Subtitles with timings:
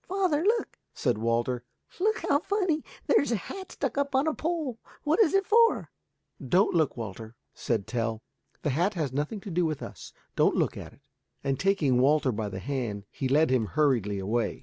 [0.07, 1.63] "Father, look," said Walter,
[1.99, 2.83] "look, how funny!
[3.05, 4.79] there is a hat stuck up on a pole.
[5.03, 5.91] What is it for?"
[6.43, 8.23] "Don't look, Walter," said Tell,
[8.63, 11.01] "the hat has nothing to do with us, don't look at it."
[11.43, 14.59] And taking Walter by the hand, he led him hurriedly away.